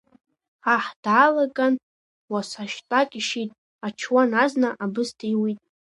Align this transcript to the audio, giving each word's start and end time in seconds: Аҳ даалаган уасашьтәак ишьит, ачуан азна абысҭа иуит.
Аҳ 0.73 0.85
даалаган 1.03 1.73
уасашьтәак 2.31 3.11
ишьит, 3.19 3.51
ачуан 3.87 4.31
азна 4.43 4.69
абысҭа 4.83 5.25
иуит. 5.33 5.59